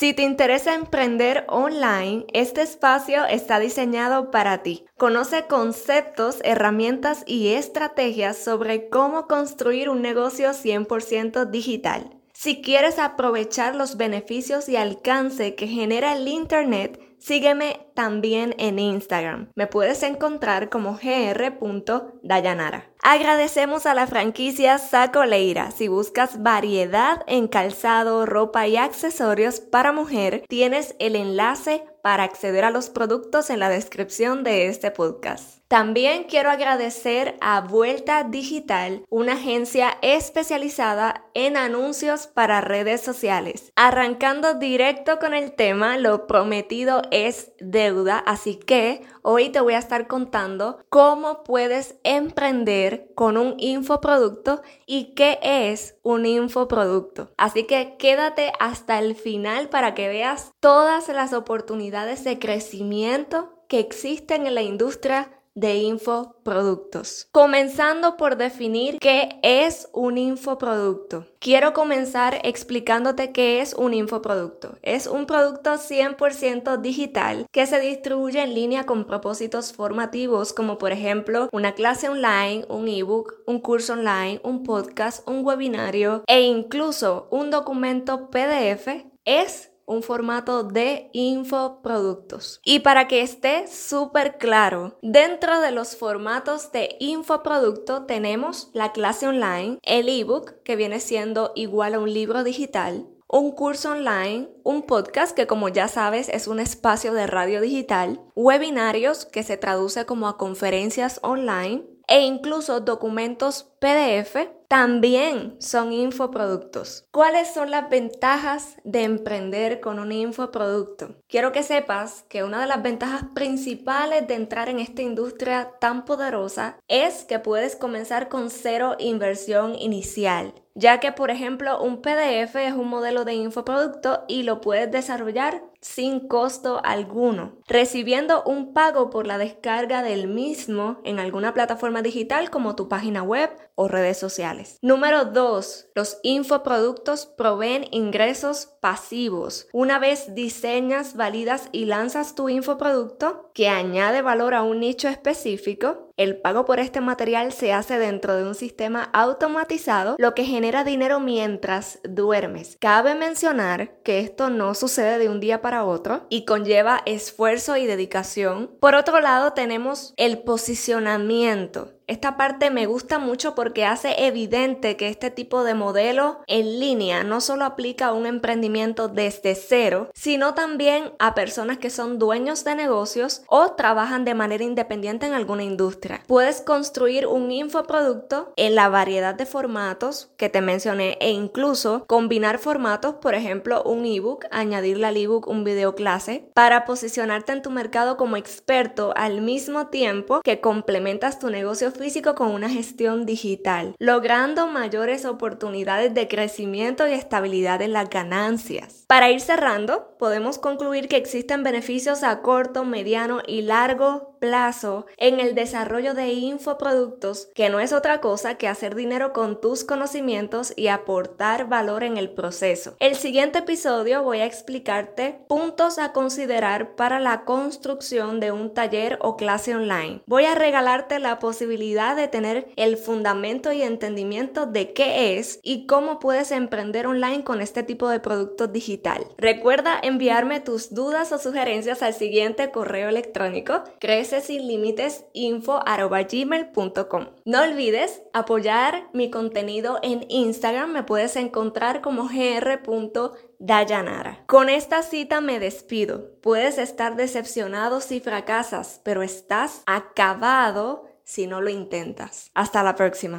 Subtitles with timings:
[0.00, 4.86] Si te interesa emprender online, este espacio está diseñado para ti.
[4.96, 12.16] Conoce conceptos, herramientas y estrategias sobre cómo construir un negocio 100% digital.
[12.32, 19.50] Si quieres aprovechar los beneficios y alcance que genera el Internet, sígueme también en Instagram.
[19.54, 22.89] Me puedes encontrar como gr.dayanara.
[23.02, 25.70] Agradecemos a la franquicia Saco Leira.
[25.70, 32.64] Si buscas variedad en calzado, ropa y accesorios para mujer, tienes el enlace para acceder
[32.64, 35.60] a los productos en la descripción de este podcast.
[35.68, 43.70] También quiero agradecer a Vuelta Digital, una agencia especializada en anuncios para redes sociales.
[43.76, 49.78] Arrancando directo con el tema, lo prometido es deuda, así que hoy te voy a
[49.78, 57.30] estar contando cómo puedes emprender con un infoproducto y qué es un infoproducto.
[57.36, 63.78] Así que quédate hasta el final para que veas todas las oportunidades de crecimiento que
[63.78, 67.28] existen en la industria de infoproductos.
[67.32, 71.26] Comenzando por definir qué es un infoproducto.
[71.38, 74.78] Quiero comenzar explicándote qué es un infoproducto.
[74.82, 80.92] Es un producto 100% digital que se distribuye en línea con propósitos formativos como por
[80.92, 87.28] ejemplo una clase online, un ebook, un curso online, un podcast, un webinario e incluso
[87.30, 88.88] un documento PDF.
[89.24, 92.60] Es un formato de infoproductos.
[92.64, 99.26] Y para que esté súper claro, dentro de los formatos de infoproducto tenemos la clase
[99.26, 104.82] online, el ebook que viene siendo igual a un libro digital, un curso online, un
[104.82, 110.06] podcast que como ya sabes es un espacio de radio digital, webinarios que se traduce
[110.06, 117.04] como a conferencias online e incluso documentos PDF también son infoproductos.
[117.12, 121.16] ¿Cuáles son las ventajas de emprender con un infoproducto?
[121.28, 126.04] Quiero que sepas que una de las ventajas principales de entrar en esta industria tan
[126.04, 132.56] poderosa es que puedes comenzar con cero inversión inicial ya que por ejemplo un PDF
[132.56, 139.08] es un modelo de infoproducto y lo puedes desarrollar sin costo alguno, recibiendo un pago
[139.08, 144.18] por la descarga del mismo en alguna plataforma digital como tu página web o redes
[144.18, 144.78] sociales.
[144.82, 145.88] Número 2.
[145.94, 149.68] Los infoproductos proveen ingresos pasivos.
[149.72, 156.09] Una vez diseñas, validas y lanzas tu infoproducto que añade valor a un nicho específico,
[156.20, 160.84] el pago por este material se hace dentro de un sistema automatizado, lo que genera
[160.84, 162.76] dinero mientras duermes.
[162.78, 167.86] Cabe mencionar que esto no sucede de un día para otro y conlleva esfuerzo y
[167.86, 168.70] dedicación.
[168.80, 171.94] Por otro lado, tenemos el posicionamiento.
[172.10, 177.22] Esta parte me gusta mucho porque hace evidente que este tipo de modelo en línea
[177.22, 182.64] no solo aplica a un emprendimiento desde cero, sino también a personas que son dueños
[182.64, 186.24] de negocios o trabajan de manera independiente en alguna industria.
[186.26, 192.58] Puedes construir un infoproducto en la variedad de formatos que te mencioné e incluso combinar
[192.58, 197.70] formatos, por ejemplo, un ebook, añadirle al ebook un video clase para posicionarte en tu
[197.70, 203.94] mercado como experto al mismo tiempo que complementas tu negocio físico con una gestión digital,
[203.98, 209.04] logrando mayores oportunidades de crecimiento y estabilidad en las ganancias.
[209.06, 215.38] Para ir cerrando, podemos concluir que existen beneficios a corto, mediano y largo plazo en
[215.38, 220.72] el desarrollo de infoproductos, que no es otra cosa que hacer dinero con tus conocimientos
[220.76, 222.96] y aportar valor en el proceso.
[222.98, 229.18] El siguiente episodio voy a explicarte puntos a considerar para la construcción de un taller
[229.22, 230.22] o clase online.
[230.26, 235.86] Voy a regalarte la posibilidad de tener el fundamento y entendimiento de qué es y
[235.86, 238.90] cómo puedes emprender online con este tipo de productos digitales
[239.38, 243.84] Recuerda enviarme tus dudas o sugerencias al siguiente correo electrónico
[244.30, 254.44] crecesinlimitesinfo.gmail.com No olvides apoyar mi contenido en Instagram, me puedes encontrar como gr.dayanara.
[254.46, 256.38] Con esta cita me despido.
[256.40, 262.50] Puedes estar decepcionado si fracasas, pero estás acabado si no lo intentas.
[262.54, 263.38] Hasta la próxima.